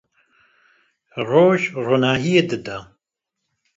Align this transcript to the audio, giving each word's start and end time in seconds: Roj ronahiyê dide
Roj 1.29 1.59
ronahiyê 1.85 2.43
dide 2.49 2.77